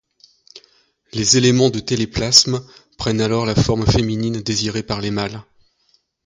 [1.13, 2.65] Les éléments de téléplasme
[2.97, 5.43] prennent alors la forme féminine désirée par les mâles.